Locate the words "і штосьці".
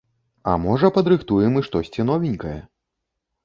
1.61-2.09